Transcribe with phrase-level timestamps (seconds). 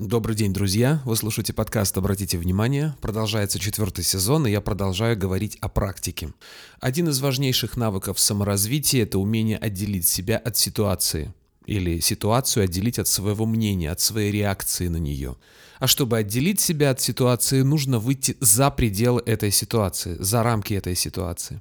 [0.00, 1.02] Добрый день, друзья!
[1.04, 2.96] Вы слушаете подкаст «Обратите внимание».
[3.02, 6.32] Продолжается четвертый сезон, и я продолжаю говорить о практике.
[6.80, 11.34] Один из важнейших навыков саморазвития– это умение отделить себя от ситуации.
[11.66, 15.36] Или ситуацию отделить от своего мнения, от своей реакции на нее.
[15.78, 20.94] А чтобы отделить себя от ситуации, нужно выйти за пределы этой ситуации, за рамки этой
[20.94, 21.60] ситуации.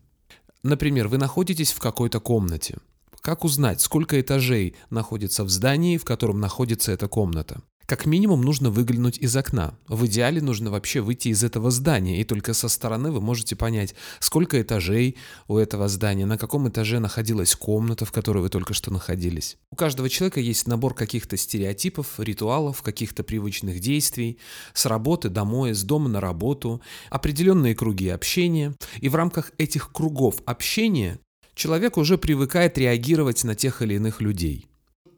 [0.63, 2.77] Например, вы находитесь в какой-то комнате.
[3.19, 7.61] Как узнать, сколько этажей находится в здании, в котором находится эта комната?
[7.89, 9.73] Как минимум нужно выглянуть из окна.
[9.87, 13.95] В идеале нужно вообще выйти из этого здания, и только со стороны вы можете понять,
[14.19, 18.93] сколько этажей у этого здания, на каком этаже находилась комната, в которой вы только что
[18.93, 19.57] находились.
[19.71, 24.37] У каждого человека есть набор каких-то стереотипов, ритуалов, каких-то привычных действий,
[24.75, 28.75] с работы домой, с дома на работу, определенные круги общения.
[29.01, 31.17] И в рамках этих кругов общения
[31.55, 34.68] человек уже привыкает реагировать на тех или иных людей.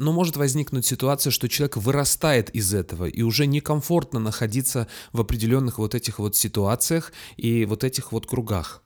[0.01, 5.77] Но может возникнуть ситуация, что человек вырастает из этого и уже некомфортно находиться в определенных
[5.77, 8.81] вот этих вот ситуациях и вот этих вот кругах.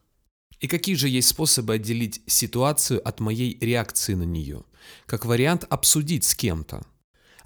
[0.59, 4.63] И какие же есть способы отделить ситуацию от моей реакции на нее?
[5.05, 6.85] Как вариант обсудить с кем-то.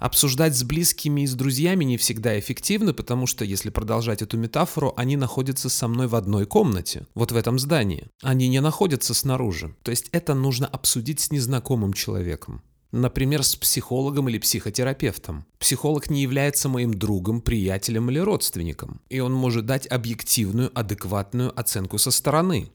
[0.00, 4.94] Обсуждать с близкими и с друзьями не всегда эффективно, потому что, если продолжать эту метафору,
[4.96, 8.08] они находятся со мной в одной комнате, вот в этом здании.
[8.20, 9.76] Они не находятся снаружи.
[9.84, 12.64] То есть это нужно обсудить с незнакомым человеком.
[12.92, 15.44] Например, с психологом или психотерапевтом.
[15.58, 21.98] Психолог не является моим другом, приятелем или родственником, и он может дать объективную, адекватную оценку
[21.98, 22.70] со стороны.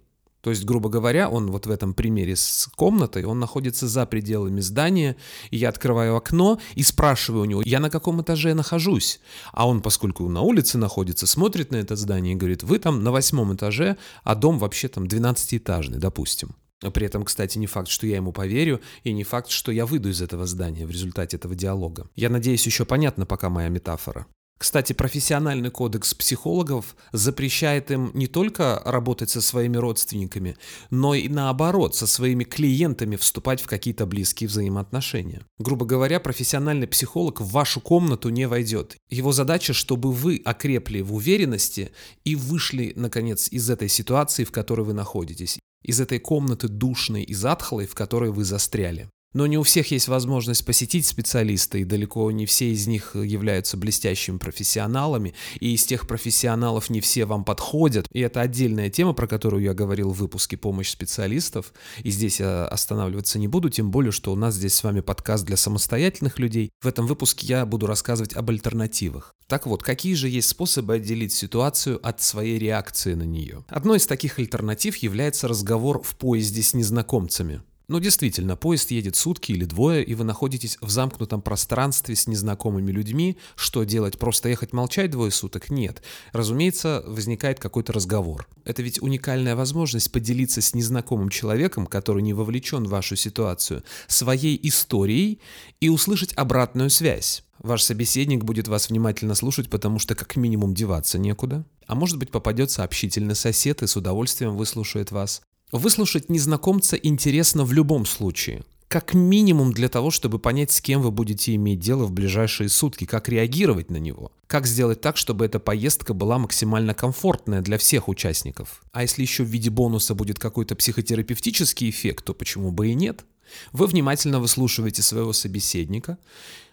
[0.46, 4.62] То есть, грубо говоря, он вот в этом примере с комнатой, он находится за пределами
[4.62, 5.16] здания,
[5.50, 9.20] и я открываю окно и спрашиваю у него, я на каком этаже нахожусь?
[9.54, 13.12] А он, поскольку на улице находится, смотрит на это здание и говорит, вы там на
[13.12, 16.56] восьмом этаже, а дом вообще там 12-этажный, допустим.
[16.94, 20.10] При этом, кстати, не факт, что я ему поверю, и не факт, что я выйду
[20.10, 22.10] из этого здания в результате этого диалога.
[22.16, 24.28] Я надеюсь, еще понятна пока моя метафора.
[24.58, 30.56] Кстати, профессиональный кодекс психологов запрещает им не только работать со своими родственниками,
[30.90, 35.42] но и наоборот, со своими клиентами вступать в какие-то близкие взаимоотношения.
[35.60, 38.96] Грубо говоря, профессиональный психолог в вашу комнату не войдет.
[39.10, 41.92] Его задача, чтобы вы окрепли в уверенности
[42.24, 47.34] и вышли, наконец, из этой ситуации, в которой вы находитесь из этой комнаты душной и
[47.34, 49.10] затхлой, в которой вы застряли.
[49.36, 53.76] Но не у всех есть возможность посетить специалиста, и далеко не все из них являются
[53.76, 58.08] блестящими профессионалами, и из тех профессионалов не все вам подходят.
[58.14, 62.66] И это отдельная тема, про которую я говорил в выпуске «Помощь специалистов», и здесь я
[62.66, 66.70] останавливаться не буду, тем более, что у нас здесь с вами подкаст для самостоятельных людей.
[66.82, 69.36] В этом выпуске я буду рассказывать об альтернативах.
[69.48, 73.66] Так вот, какие же есть способы отделить ситуацию от своей реакции на нее?
[73.68, 77.62] Одной из таких альтернатив является разговор в поезде с незнакомцами.
[77.88, 82.92] Но действительно, поезд едет сутки или двое, и вы находитесь в замкнутом пространстве с незнакомыми
[82.92, 83.38] людьми.
[83.56, 84.18] Что делать?
[84.18, 85.70] Просто ехать молчать двое суток?
[85.70, 86.02] Нет.
[86.32, 88.48] Разумеется, возникает какой-то разговор.
[88.64, 94.60] Это ведь уникальная возможность поделиться с незнакомым человеком, который не вовлечен в вашу ситуацию, своей
[94.64, 95.40] историей
[95.80, 97.44] и услышать обратную связь.
[97.60, 101.66] Ваш собеседник будет вас внимательно слушать, потому что как минимум деваться некуда.
[101.88, 105.42] А может быть попадется общительный сосед и с удовольствием выслушает вас.
[105.72, 108.64] Выслушать незнакомца интересно в любом случае.
[108.88, 113.06] Как минимум для того, чтобы понять, с кем вы будете иметь дело в ближайшие сутки,
[113.06, 114.32] как реагировать на него.
[114.48, 118.84] Как сделать так, чтобы эта поездка была максимально комфортная для всех участников.
[118.92, 123.26] А если еще в виде бонуса будет какой-то психотерапевтический эффект, то почему бы и нет?
[123.74, 126.18] Вы внимательно выслушиваете своего собеседника,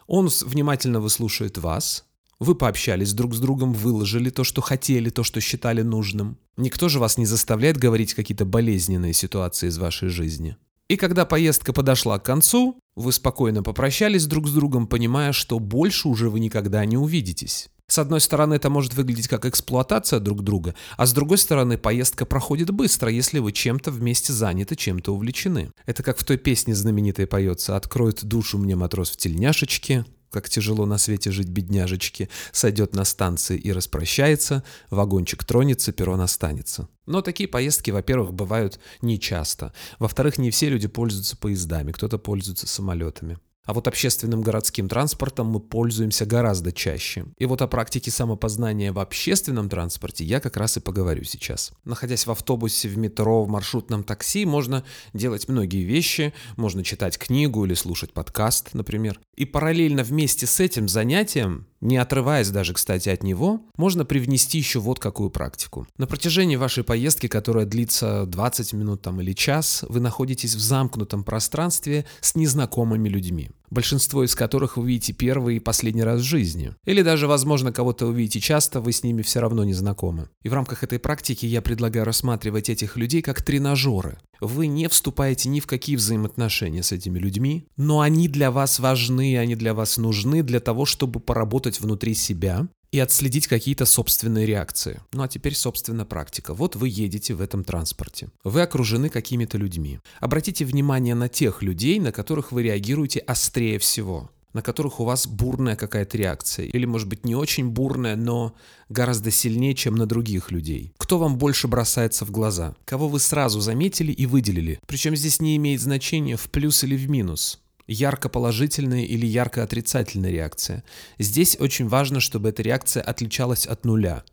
[0.06, 2.04] он внимательно выслушает вас,
[2.42, 6.38] вы пообщались друг с другом, выложили то, что хотели, то, что считали нужным.
[6.56, 10.56] Никто же вас не заставляет говорить какие-то болезненные ситуации из вашей жизни.
[10.88, 16.08] И когда поездка подошла к концу, вы спокойно попрощались друг с другом, понимая, что больше
[16.08, 17.68] уже вы никогда не увидитесь.
[17.86, 22.24] С одной стороны, это может выглядеть как эксплуатация друг друга, а с другой стороны, поездка
[22.24, 25.70] проходит быстро, если вы чем-то вместе заняты, чем-то увлечены.
[25.86, 30.86] Это как в той песне знаменитой поется «Откроет душу мне матрос в тельняшечке», как тяжело
[30.86, 36.88] на свете жить бедняжечке, сойдет на станции и распрощается, вагончик тронется, перрон останется.
[37.06, 39.72] Но такие поездки, во-первых, бывают нечасто.
[39.98, 43.38] Во-вторых, не все люди пользуются поездами, кто-то пользуется самолетами.
[43.64, 47.26] А вот общественным городским транспортом мы пользуемся гораздо чаще.
[47.38, 51.72] И вот о практике самопознания в общественном транспорте я как раз и поговорю сейчас.
[51.84, 56.34] Находясь в автобусе, в метро, в маршрутном такси, можно делать многие вещи.
[56.56, 59.20] Можно читать книгу или слушать подкаст, например.
[59.36, 64.78] И параллельно вместе с этим занятием, не отрываясь даже, кстати, от него, можно привнести еще
[64.78, 65.86] вот какую практику.
[65.98, 71.24] На протяжении вашей поездки, которая длится 20 минут там, или час, вы находитесь в замкнутом
[71.24, 73.50] пространстве с незнакомыми людьми.
[73.72, 76.74] Большинство из которых вы видите первый и последний раз в жизни.
[76.84, 80.28] Или даже, возможно, кого-то вы видите часто, вы с ними все равно не знакомы.
[80.42, 84.18] И в рамках этой практики я предлагаю рассматривать этих людей как тренажеры.
[84.40, 89.38] Вы не вступаете ни в какие взаимоотношения с этими людьми, но они для вас важны,
[89.38, 95.00] они для вас нужны для того, чтобы поработать внутри себя, и отследить какие-то собственные реакции.
[95.12, 96.54] Ну а теперь, собственно, практика.
[96.54, 98.28] Вот вы едете в этом транспорте.
[98.44, 99.98] Вы окружены какими-то людьми.
[100.20, 105.26] Обратите внимание на тех людей, на которых вы реагируете острее всего на которых у вас
[105.26, 106.66] бурная какая-то реакция.
[106.66, 108.54] Или, может быть, не очень бурная, но
[108.90, 110.92] гораздо сильнее, чем на других людей.
[110.98, 112.74] Кто вам больше бросается в глаза?
[112.84, 114.78] Кого вы сразу заметили и выделили?
[114.86, 120.30] Причем здесь не имеет значения в плюс или в минус ярко положительная или ярко отрицательная
[120.30, 120.84] реакция.
[121.18, 124.24] Здесь очень важно, чтобы эта реакция отличалась от нуля.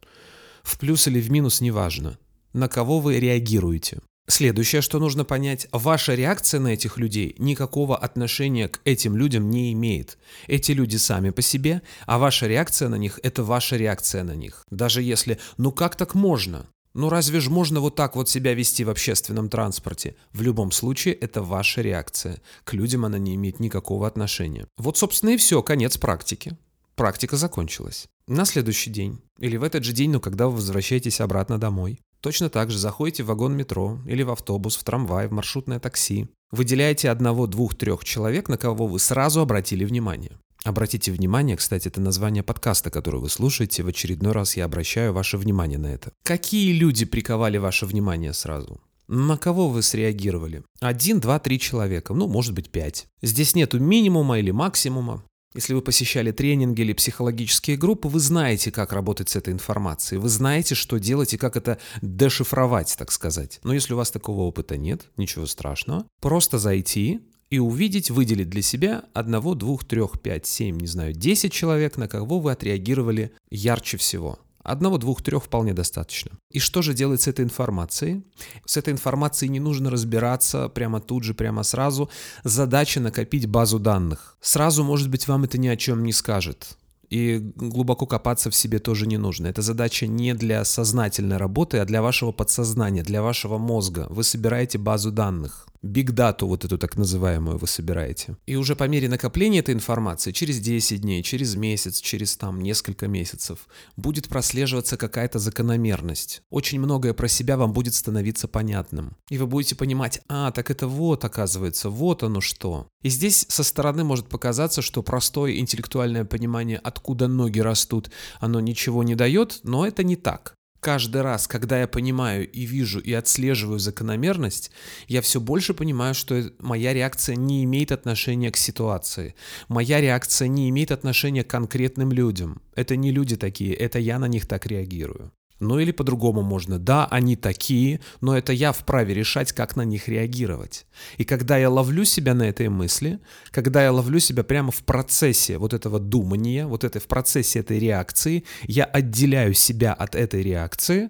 [0.63, 2.17] В плюс или в минус неважно.
[2.53, 3.99] На кого вы реагируете.
[4.29, 9.73] Следующее, что нужно понять, ваша реакция на этих людей никакого отношения к этим людям не
[9.73, 10.19] имеет.
[10.45, 14.65] Эти люди сами по себе, а ваша реакция на них– это ваша реакция на них.
[14.69, 18.83] Даже если «ну как так можно?», ну разве же можно вот так вот себя вести
[18.83, 20.15] в общественном транспорте?
[20.31, 22.41] В любом случае, это ваша реакция.
[22.63, 24.67] К людям она не имеет никакого отношения.
[24.77, 26.57] Вот, собственно, и все, конец практики.
[26.95, 28.07] Практика закончилась.
[28.27, 32.49] На следующий день, или в этот же день, но когда вы возвращаетесь обратно домой, точно
[32.49, 36.27] так же заходите в вагон метро, или в автобус, в трамвай, в маршрутное такси.
[36.51, 40.37] Выделяете одного, двух, трех человек, на кого вы сразу обратили внимание.
[40.65, 43.83] Обратите внимание, кстати, это название подкаста, который вы слушаете.
[43.83, 46.11] В очередной раз я обращаю ваше внимание на это.
[46.23, 48.81] Какие люди приковали ваше внимание сразу?
[49.07, 50.63] На кого вы среагировали?
[50.81, 53.07] Один, два, три человека, ну, может быть, пять.
[53.21, 55.23] Здесь нету минимума или максимума.
[55.55, 60.29] Если вы посещали тренинги или психологические группы, вы знаете, как работать с этой информацией, вы
[60.29, 63.59] знаете, что делать и как это дешифровать, так сказать.
[63.63, 68.61] Но если у вас такого опыта нет, ничего страшного, просто зайти, и увидеть, выделить для
[68.61, 73.97] себя одного, двух, трех, пять, семь, не знаю, десять человек, на кого вы отреагировали ярче
[73.97, 74.39] всего.
[74.61, 76.31] Одного, двух, трех вполне достаточно.
[76.51, 78.23] И что же делать с этой информацией?
[78.65, 82.09] С этой информацией не нужно разбираться прямо тут же, прямо сразу.
[82.43, 84.37] Задача накопить базу данных.
[84.41, 86.77] Сразу, может быть, вам это ни о чем не скажет.
[87.09, 89.47] И глубоко копаться в себе тоже не нужно.
[89.47, 94.05] Эта задача не для сознательной работы, а для вашего подсознания, для вашего мозга.
[94.09, 95.67] Вы собираете базу данных.
[95.81, 98.35] Биг-дату вот эту так называемую вы собираете.
[98.45, 103.07] И уже по мере накопления этой информации, через 10 дней, через месяц, через там несколько
[103.07, 106.41] месяцев, будет прослеживаться какая-то закономерность.
[106.49, 109.15] Очень многое про себя вам будет становиться понятным.
[109.29, 112.87] И вы будете понимать, а, так это вот оказывается, вот оно что.
[113.01, 118.11] И здесь со стороны может показаться, что простое интеллектуальное понимание, откуда ноги растут,
[118.41, 120.58] оно ничего не дает, но это не так.
[120.79, 124.71] Каждый раз, когда я понимаю и вижу и отслеживаю закономерность,
[125.07, 129.35] я все больше понимаю, что моя реакция не имеет отношения к ситуации.
[129.67, 132.61] Моя реакция не имеет отношения к конкретным людям.
[132.75, 135.33] Это не люди такие, это я на них так реагирую.
[135.59, 136.79] Ну или по-другому можно.
[136.79, 140.85] Да, они такие, но это я вправе решать, как на них реагировать.
[141.17, 143.19] И когда я ловлю себя на этой мысли,
[143.51, 147.79] когда я ловлю себя прямо в процессе вот этого думания, вот это в процессе этой
[147.79, 151.09] реакции, я отделяю себя от этой реакции,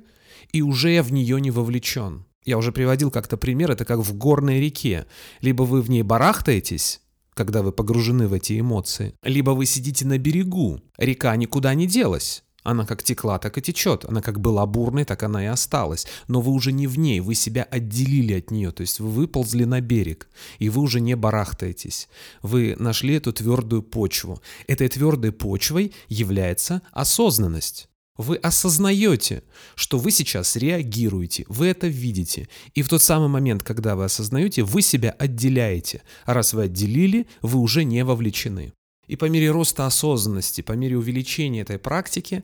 [0.51, 2.25] и уже я в нее не вовлечен.
[2.43, 5.05] Я уже приводил как-то пример, это как в горной реке.
[5.41, 7.01] Либо вы в ней барахтаетесь,
[7.35, 12.43] когда вы погружены в эти эмоции, либо вы сидите на берегу, река никуда не делась.
[12.69, 14.05] Она как текла, так и течет.
[14.05, 16.05] Она как была бурной, так она и осталась.
[16.27, 18.71] Но вы уже не в ней, вы себя отделили от нее.
[18.71, 20.29] То есть вы выползли на берег,
[20.59, 22.09] и вы уже не барахтаетесь.
[22.43, 24.39] Вы нашли эту твердую почву.
[24.67, 27.89] Этой твердой почвой является осознанность.
[28.17, 29.43] Вы осознаете,
[29.75, 32.49] что вы сейчас реагируете, вы это видите.
[32.75, 36.03] И в тот самый момент, когда вы осознаете, вы себя отделяете.
[36.25, 38.73] А раз вы отделили, вы уже не вовлечены.
[39.09, 42.43] И по мере роста осознанности, по мере увеличения этой практики,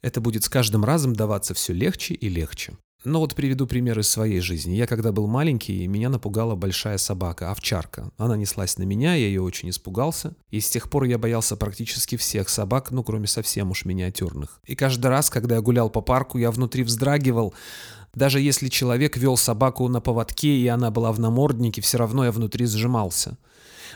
[0.00, 2.72] это будет с каждым разом даваться все легче и легче.
[3.04, 4.74] Но вот приведу пример из своей жизни.
[4.74, 8.10] Я когда был маленький, меня напугала большая собака, овчарка.
[8.16, 10.34] Она неслась на меня, я ее очень испугался.
[10.50, 14.60] И с тех пор я боялся практически всех собак, ну кроме совсем уж миниатюрных.
[14.64, 17.52] И каждый раз, когда я гулял по парку, я внутри вздрагивал.
[18.14, 22.32] Даже если человек вел собаку на поводке, и она была в наморднике, все равно я
[22.32, 23.36] внутри сжимался.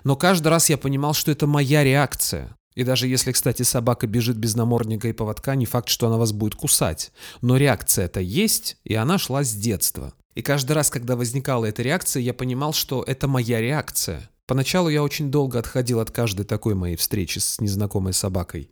[0.05, 2.57] Но каждый раз я понимал, что это моя реакция.
[2.75, 6.33] И даже если, кстати, собака бежит без намордника и поводка, не факт, что она вас
[6.33, 7.13] будет кусать.
[7.43, 10.15] Но реакция-то есть, и она шла с детства.
[10.35, 14.31] И каждый раз, когда возникала эта реакция, я понимал, что это моя реакция.
[14.47, 18.71] Поначалу я очень долго отходил от каждой такой моей встречи с незнакомой собакой.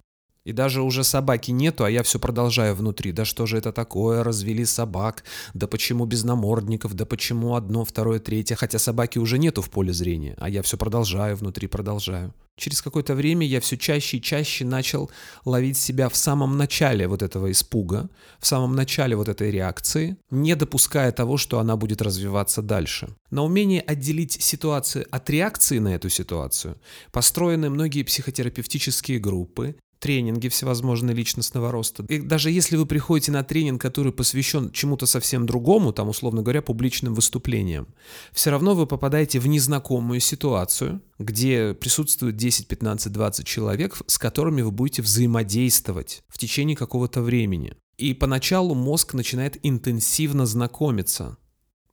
[0.49, 3.13] И даже уже собаки нету, а я все продолжаю внутри.
[3.13, 4.25] Да что же это такое?
[4.25, 5.25] Развели собак.
[5.53, 6.95] Да почему без намордников?
[6.95, 8.57] Да почему одно, второе, третье?
[8.57, 12.33] Хотя собаки уже нету в поле зрения, а я все продолжаю внутри, продолжаю.
[12.57, 15.11] Через какое-то время я все чаще и чаще начал
[15.45, 18.09] ловить себя в самом начале вот этого испуга,
[18.41, 23.15] в самом начале вот этой реакции, не допуская того, что она будет развиваться дальше.
[23.31, 26.77] На умение отделить ситуацию от реакции на эту ситуацию
[27.13, 32.05] построены многие психотерапевтические группы, тренинги всевозможные личностного роста.
[32.09, 36.63] И даже если вы приходите на тренинг, который посвящен чему-то совсем другому, там, условно говоря,
[36.63, 37.89] публичным выступлениям,
[38.33, 44.63] все равно вы попадаете в незнакомую ситуацию, где присутствует 10, 15, 20 человек, с которыми
[44.63, 47.75] вы будете взаимодействовать в течение какого-то времени.
[47.97, 51.37] И поначалу мозг начинает интенсивно знакомиться.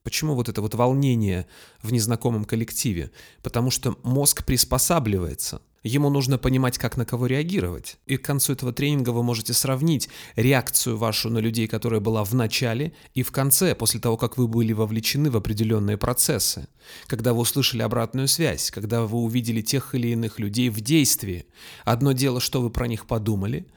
[0.04, 1.48] Почему вот это вот волнение
[1.82, 3.12] в незнакомом коллективе?
[3.42, 5.62] Потому что мозг приспосабливается.
[5.86, 7.98] Ему нужно понимать, как на кого реагировать.
[8.08, 12.34] И к концу этого тренинга вы можете сравнить реакцию вашу на людей, которая была в
[12.34, 16.68] начале и в конце, после того, как вы были вовлечены в определенные процессы.
[17.06, 21.46] Когда вы услышали обратную связь, когда вы увидели тех или иных людей в действии.
[21.84, 23.68] Одно дело, что вы про них подумали,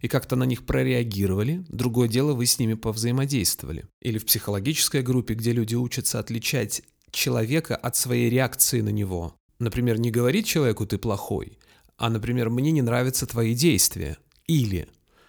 [0.00, 3.84] и как-то на них прореагировали, другое дело, вы с ними повзаимодействовали.
[4.00, 9.36] Или в психологической группе, где люди учатся отличать человека от своей реакции на него.
[9.60, 11.56] Например, не говорить человеку «ты плохой»,
[11.96, 14.18] а, например, «мне не нравятся твои действия».
[14.48, 14.88] Или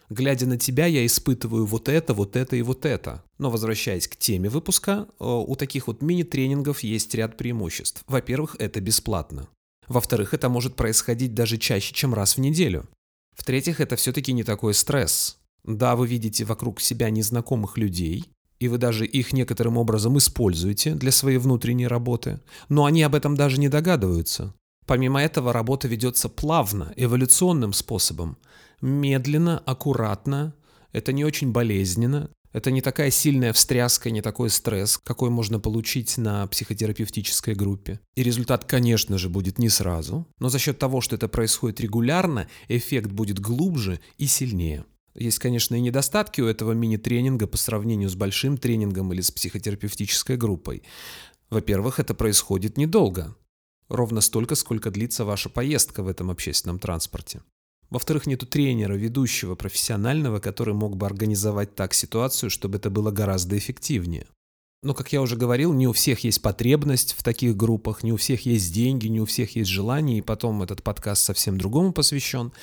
[0.10, 3.24] глядя на тебя, я испытываю вот это, вот это и вот это.
[3.38, 8.04] Но возвращаясь к теме выпуска, у таких вот мини-тренингов есть ряд преимуществ.
[8.08, 9.48] Во-первых, это бесплатно.
[9.88, 12.90] Во-вторых, это может происходить даже чаще, чем раз в неделю.
[13.36, 15.38] В-третьих, это все-таки не такой стресс.
[15.64, 18.26] Да, вы видите вокруг себя незнакомых людей,
[18.62, 22.40] и вы даже их некоторым образом используете для своей внутренней работы,
[22.70, 24.54] но они об этом даже не догадываются.
[24.86, 28.38] Помимо этого, работа ведется плавно, эволюционным способом.
[28.80, 30.54] Медленно, аккуратно,
[30.92, 36.20] это не очень болезненно, это не такая сильная встряска, не такой стресс, какой можно получить
[36.20, 38.00] на психотерапевтической группе.
[38.16, 42.48] И результат, конечно же, будет не сразу, но за счет того, что это происходит регулярно,
[42.68, 44.86] эффект будет глубже и сильнее.
[45.14, 50.38] Есть, конечно, и недостатки у этого мини-тренинга по сравнению с большим тренингом или с психотерапевтической
[50.38, 50.84] группой.
[51.50, 53.36] Во-первых, это происходит недолго.
[53.90, 57.42] Ровно столько, сколько длится ваша поездка в этом общественном транспорте.
[57.90, 63.58] Во-вторых, нету тренера, ведущего, профессионального, который мог бы организовать так ситуацию, чтобы это было гораздо
[63.58, 64.28] эффективнее.
[64.82, 68.18] Но, как я уже говорил, не у всех есть потребность в таких группах, не у
[68.18, 72.54] всех есть деньги, не у всех есть желание, и потом этот подкаст совсем другому посвящен.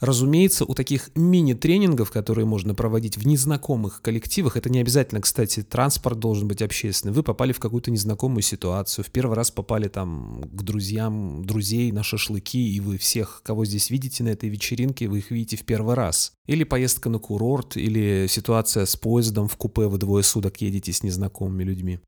[0.00, 6.20] Разумеется, у таких мини-тренингов, которые можно проводить в незнакомых коллективах, это не обязательно, кстати, транспорт
[6.20, 7.12] должен быть общественный.
[7.12, 12.04] Вы попали в какую-то незнакомую ситуацию, в первый раз попали там к друзьям, друзей на
[12.04, 15.96] шашлыки, и вы всех, кого здесь видите на этой вечеринке, вы их видите в первый
[15.96, 16.32] раз.
[16.46, 21.02] Или поездка на курорт, или ситуация с поездом в купе, вы двое суток едете с
[21.02, 21.98] незнакомыми людьми.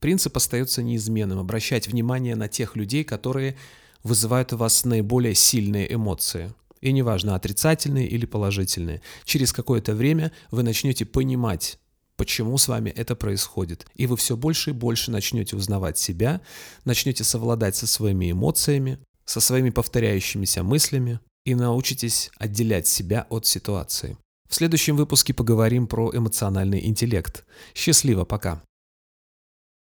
[0.00, 3.56] Принцип остается неизменным– обращать внимание на тех людей, которые
[4.02, 10.62] вызывают у вас наиболее сильные эмоции– и неважно, отрицательные или положительные, через какое-то время вы
[10.62, 11.78] начнете понимать,
[12.16, 13.86] почему с вами это происходит.
[13.94, 16.42] И вы все больше и больше начнете узнавать себя,
[16.84, 24.18] начнете совладать со своими эмоциями, со своими повторяющимися мыслями и научитесь отделять себя от ситуации.
[24.50, 27.46] В следующем выпуске поговорим про эмоциональный интеллект.
[27.74, 28.62] Счастливо, пока!